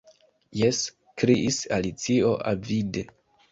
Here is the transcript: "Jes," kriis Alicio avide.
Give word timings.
"Jes," 0.59 0.79
kriis 1.23 1.61
Alicio 1.79 2.35
avide. 2.55 3.07